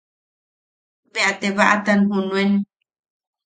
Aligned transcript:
Bea 1.11 1.31
te 1.39 1.47
baʼatan 1.57 1.99
junuen. 2.09 2.51